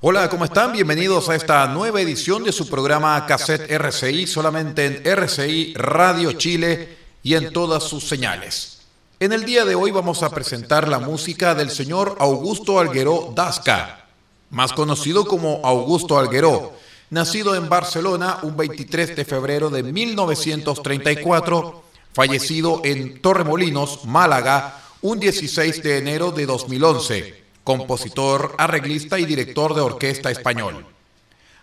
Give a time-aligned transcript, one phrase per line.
[0.00, 0.70] Hola, ¿cómo están?
[0.70, 6.96] Bienvenidos a esta nueva edición de su programa Cassette RCI, solamente en RCI Radio Chile
[7.24, 8.82] y en todas sus señales.
[9.18, 14.06] En el día de hoy vamos a presentar la música del señor Augusto Algueró Dasca,
[14.50, 16.74] más conocido como Augusto Algueró,
[17.10, 25.82] nacido en Barcelona un 23 de febrero de 1934, fallecido en Torremolinos, Málaga, un 16
[25.82, 30.86] de enero de 2011 compositor, arreglista y director de orquesta español.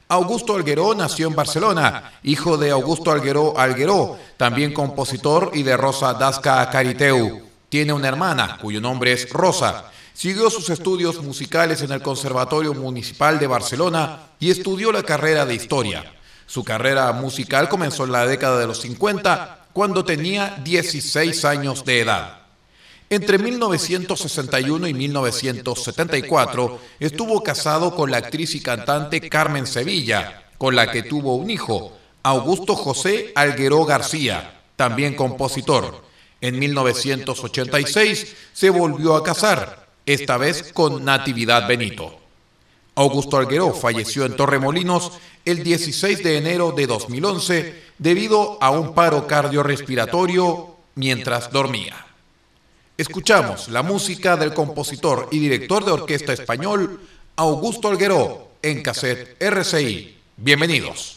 [0.07, 6.13] Augusto Algueró nació en Barcelona, hijo de Augusto Algueró Algueró, también compositor, y de Rosa
[6.13, 7.41] Dasca Cariteu.
[7.69, 9.85] Tiene una hermana, cuyo nombre es Rosa.
[10.13, 15.55] Siguió sus estudios musicales en el Conservatorio Municipal de Barcelona y estudió la carrera de
[15.55, 16.13] Historia.
[16.45, 22.01] Su carrera musical comenzó en la década de los 50, cuando tenía 16 años de
[22.01, 22.44] edad.
[23.09, 30.91] Entre 1961 y 1974 estuvo casado con la actriz y cantante Carmen Sevilla, con la
[30.91, 31.93] que tuvo un hijo,
[32.23, 36.03] Augusto José Algueró García, también compositor.
[36.41, 42.19] En 1986 se volvió a casar, esta vez con Natividad Benito.
[42.95, 45.11] Augusto Algueró falleció en Torremolinos
[45.43, 52.04] el 16 de enero de 2011 debido a un paro cardiorrespiratorio mientras dormía.
[52.97, 57.01] Escuchamos la música del compositor y director de orquesta español
[57.35, 60.17] Augusto Algueró en cassette RCI.
[60.37, 61.14] Bienvenidos.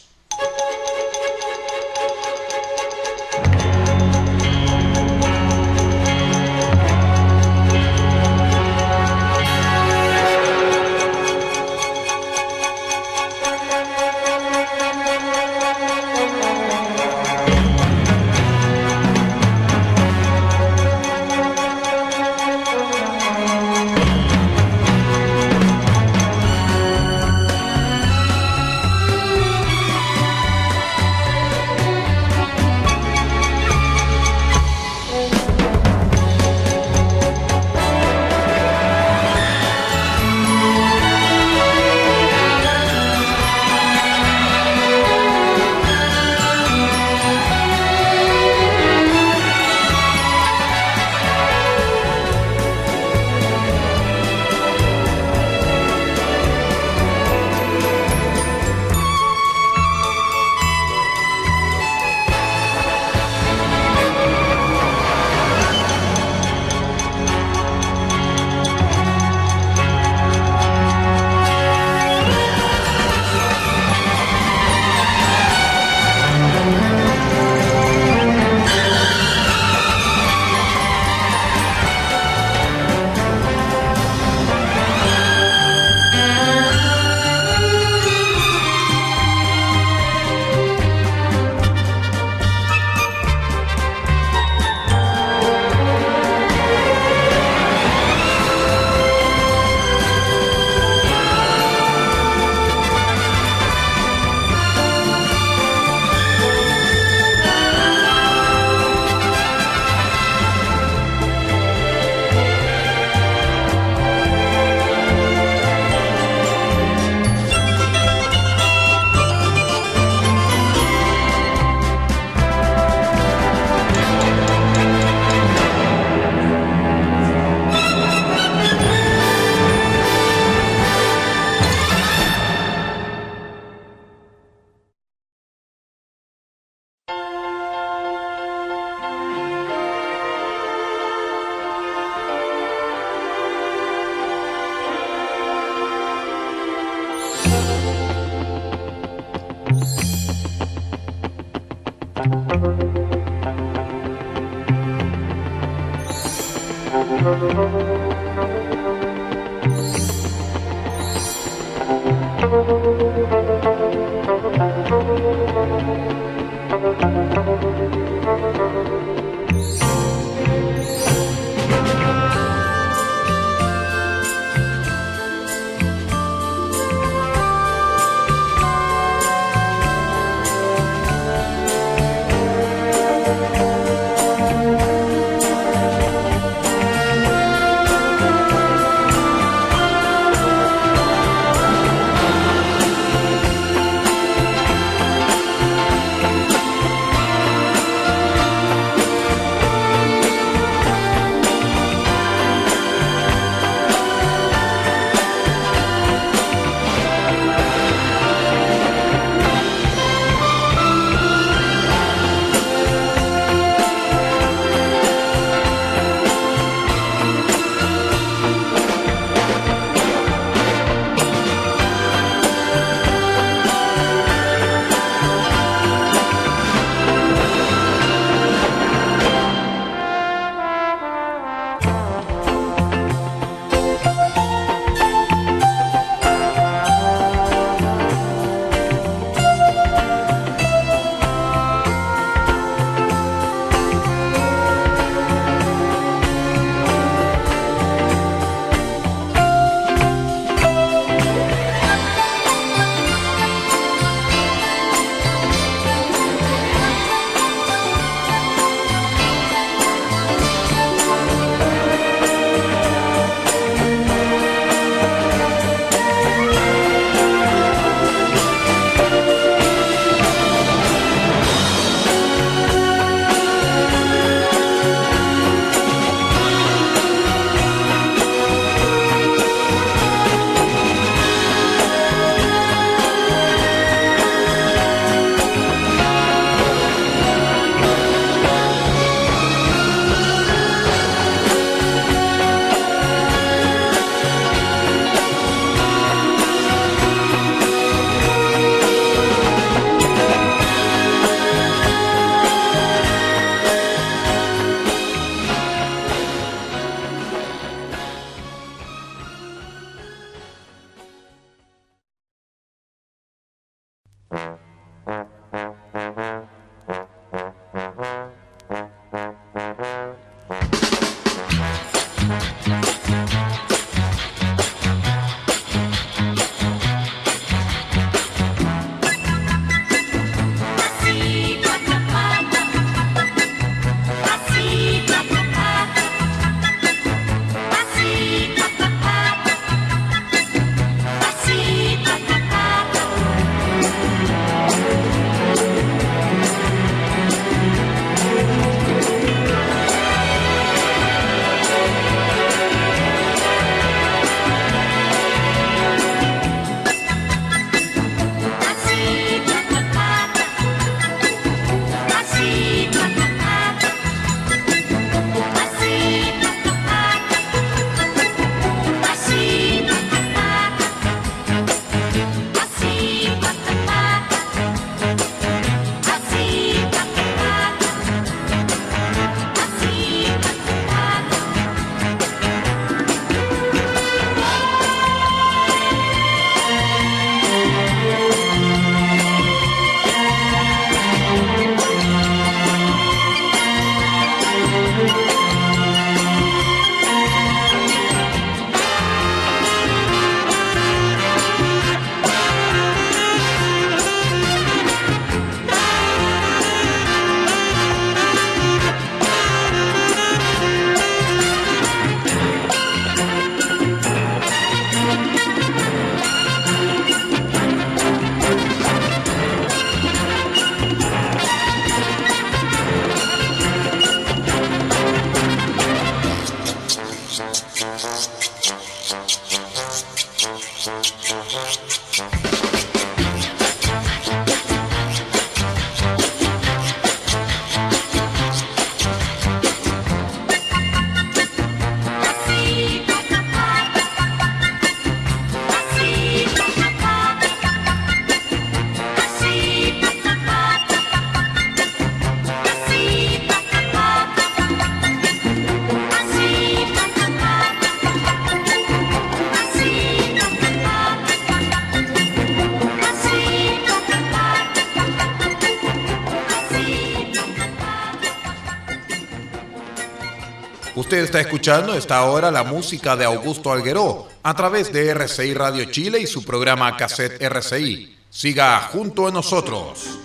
[471.28, 476.18] Está escuchando esta hora la música de Augusto Algueró a través de RCI Radio Chile
[476.20, 478.16] y su programa Cassette RCI.
[478.30, 480.17] Siga junto a nosotros.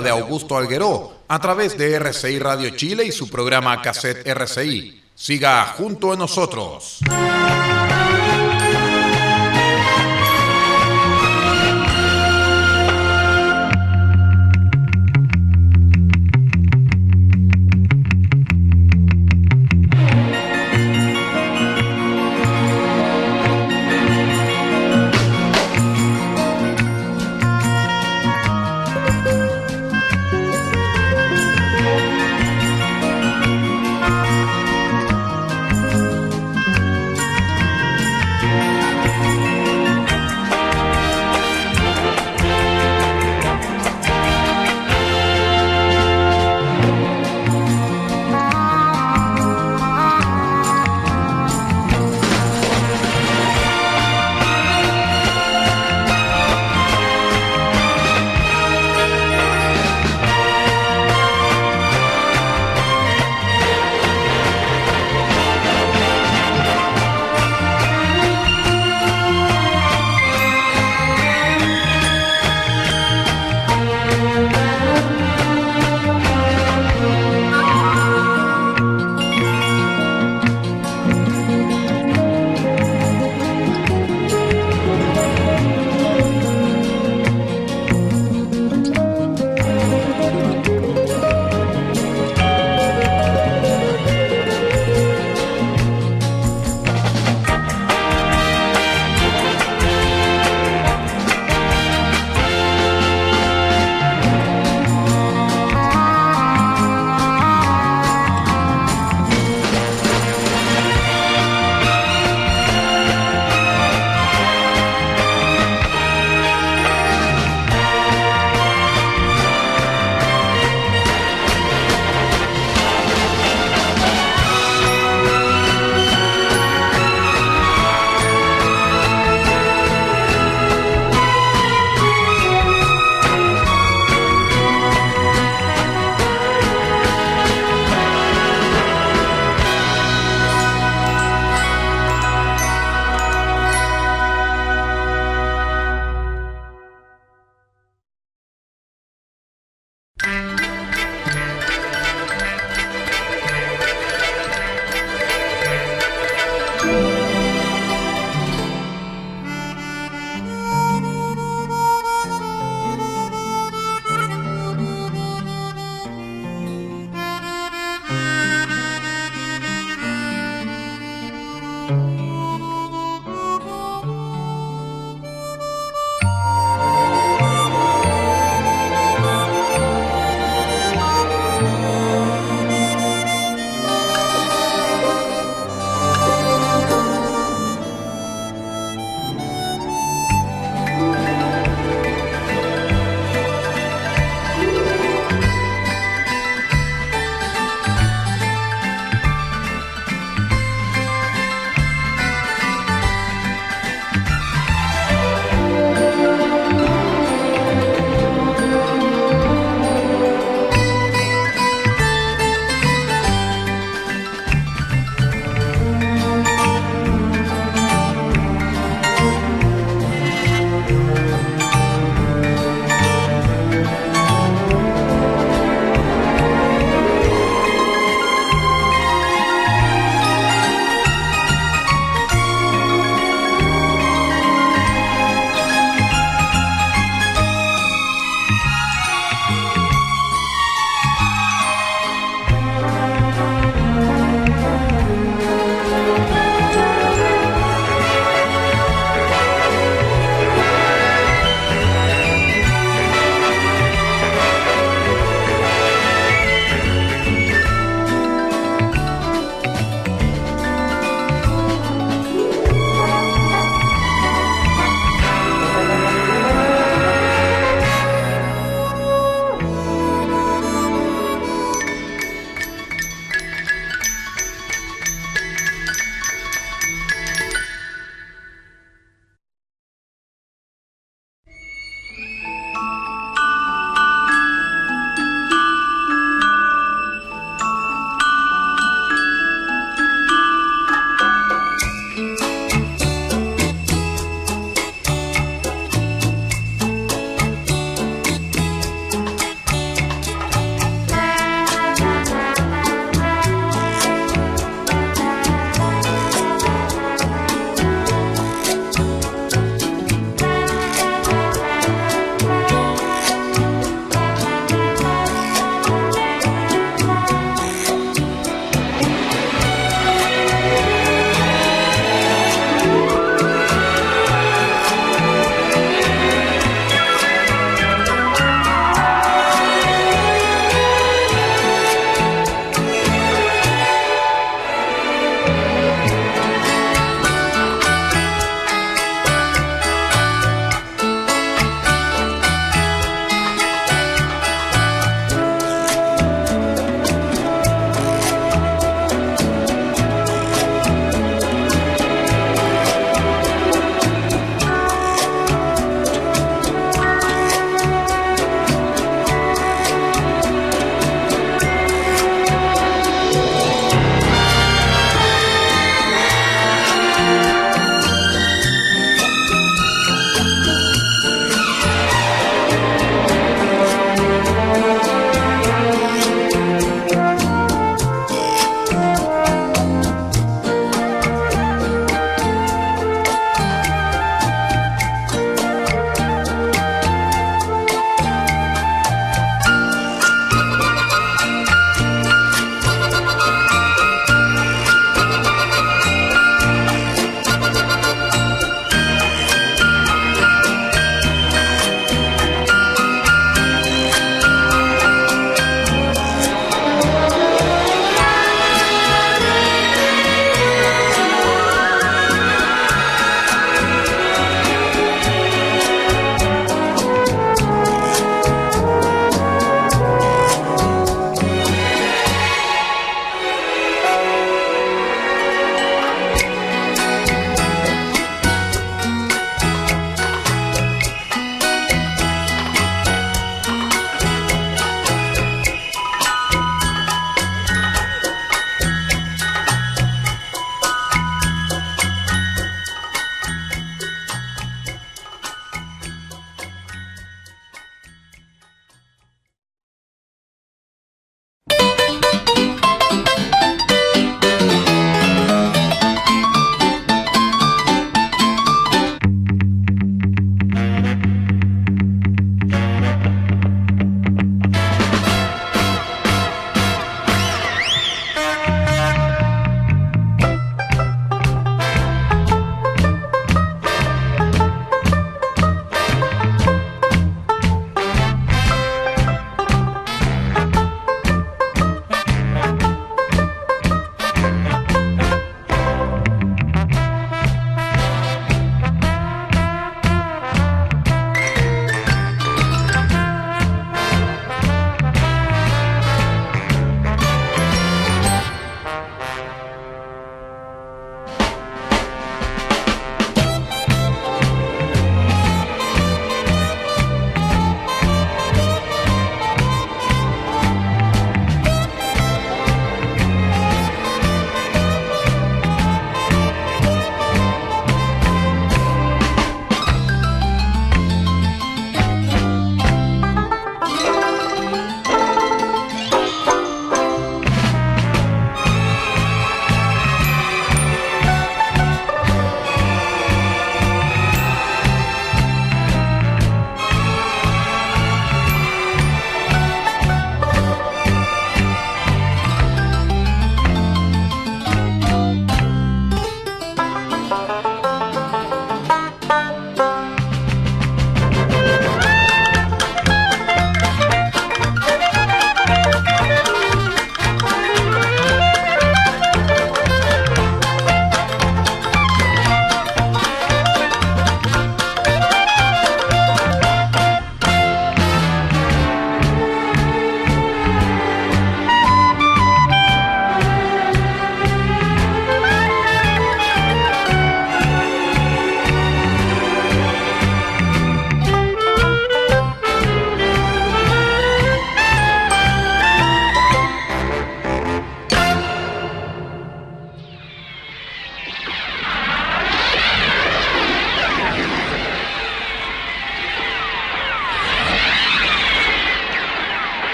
[0.00, 5.02] De Augusto Algueró a través de RCI Radio Chile y su programa Cassette RCI.
[5.14, 7.00] Siga junto a nosotros.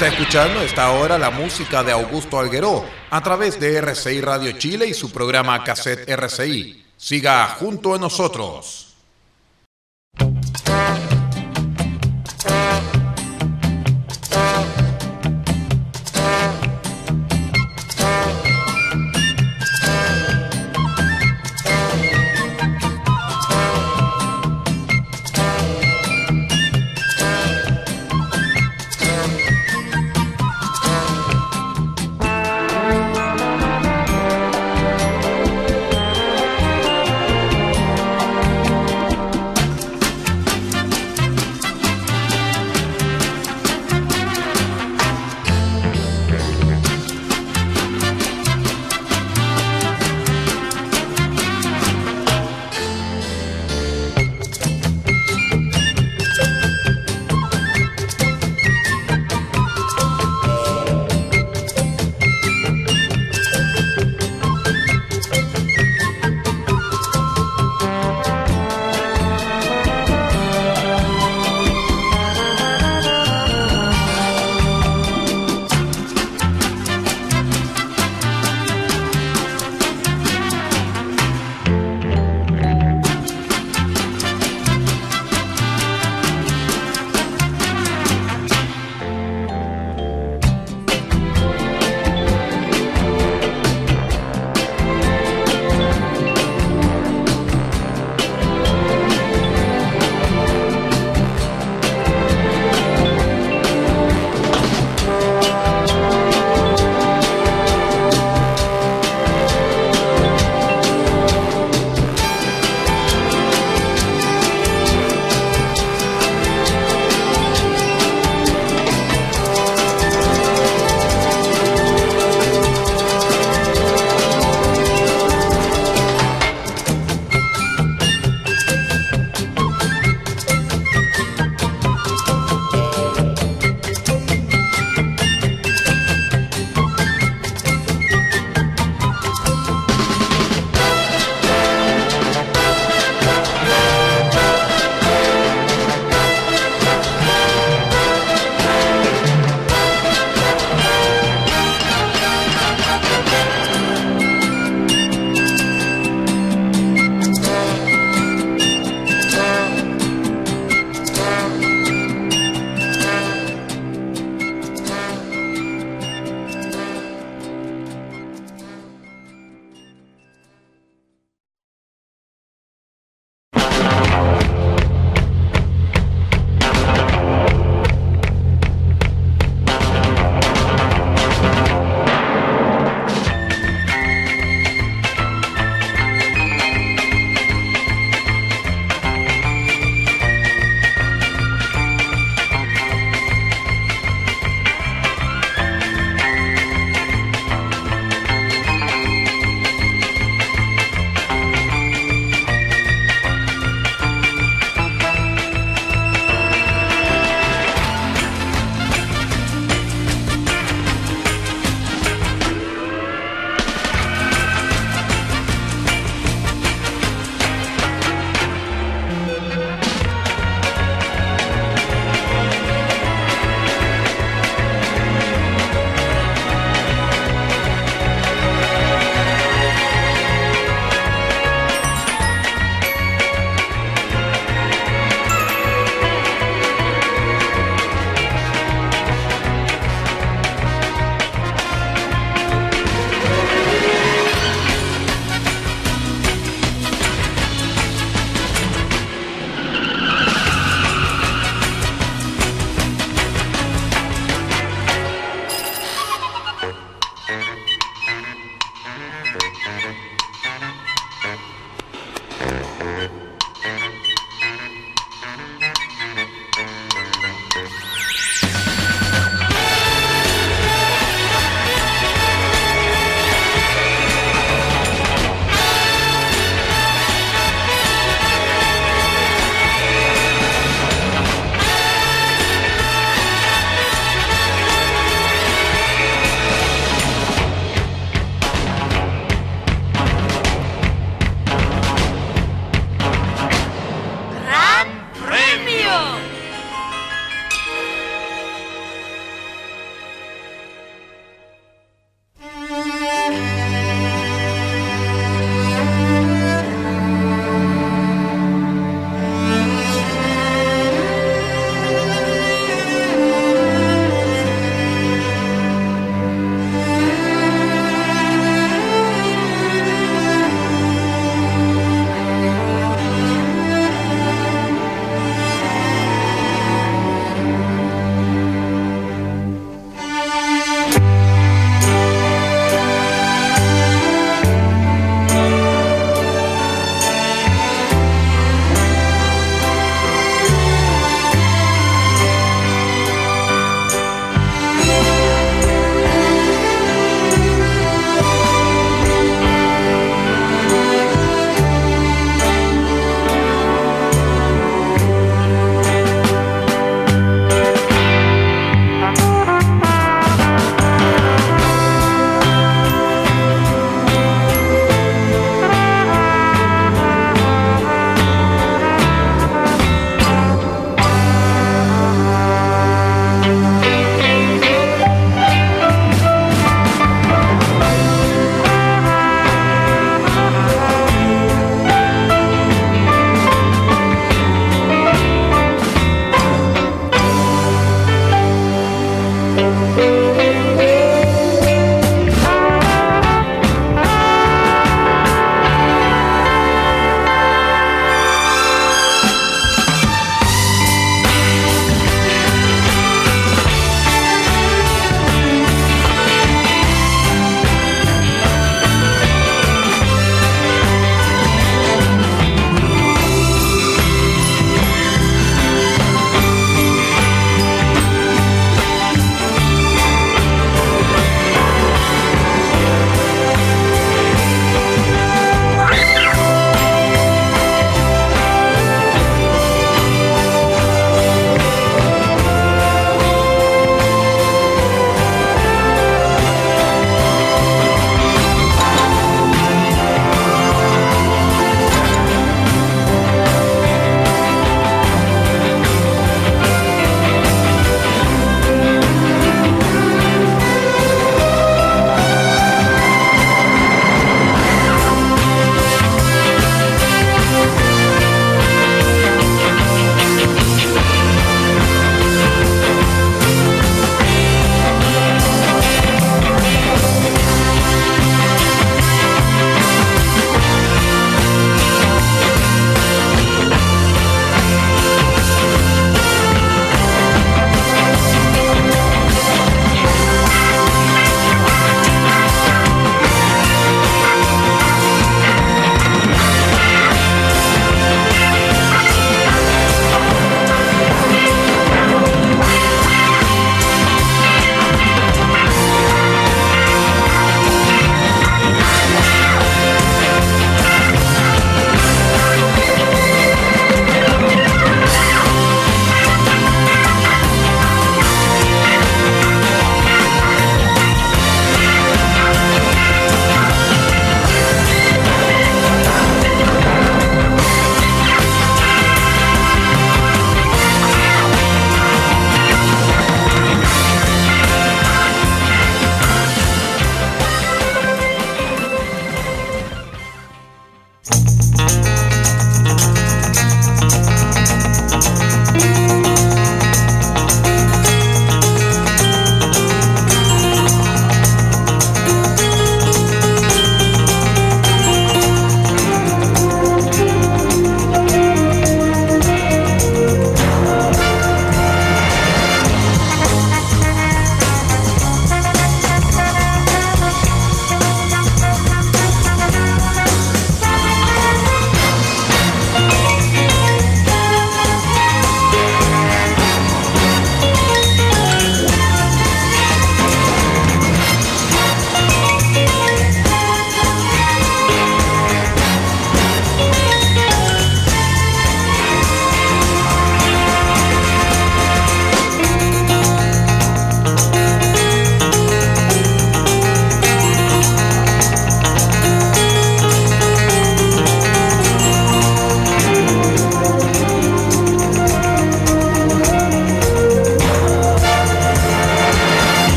[0.00, 4.86] Está escuchando esta hora la música de Augusto Algueró a través de RCI Radio Chile
[4.86, 6.86] y su programa Cassette RCI.
[6.96, 8.89] Siga junto a nosotros.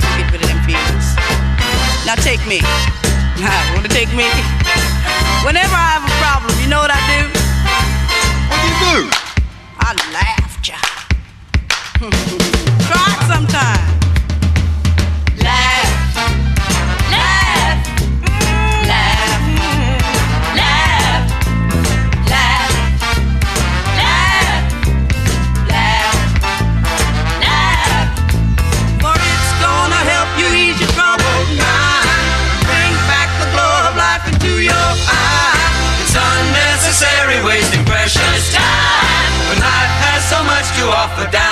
[0.00, 1.16] help me get rid of them feelings.
[2.04, 2.60] Now take me.
[3.74, 4.28] Wanna take me?
[5.44, 7.22] Whenever I have a problem, you know what I do?
[8.48, 9.08] What do you do?
[9.80, 11.06] I laugh, child.
[12.88, 13.95] Cry sometimes.
[40.78, 41.45] you off the down.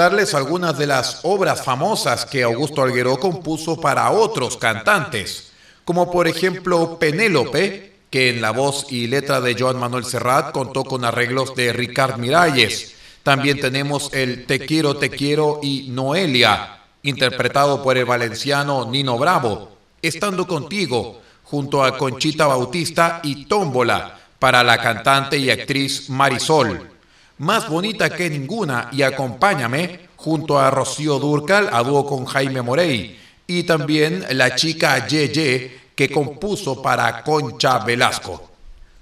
[0.00, 5.52] Contarles algunas de las obras famosas que Augusto Alguero compuso para otros cantantes,
[5.84, 10.84] como por ejemplo Penélope, que en la voz y letra de Joan Manuel Serrat contó
[10.84, 12.94] con arreglos de Ricard Miralles.
[13.22, 19.76] También tenemos el Te quiero, te quiero y Noelia, interpretado por el valenciano Nino Bravo,
[20.00, 26.99] Estando contigo, junto a Conchita Bautista y Tómbola, para la cantante y actriz Marisol
[27.40, 33.18] más bonita que ninguna y acompáñame junto a Rocío Durcal a dúo con Jaime Morey
[33.46, 38.50] y también la chica Yeye que compuso para Concha Velasco.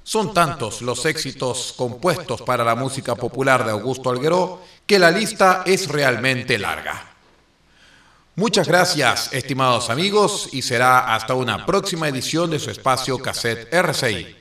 [0.05, 5.65] Son tantos los éxitos compuestos para la música popular de Augusto Alguero que la lista
[5.67, 7.11] es realmente larga.
[8.37, 14.38] Muchas gracias, estimados amigos, y será hasta una próxima edición de su espacio Cassette RCI.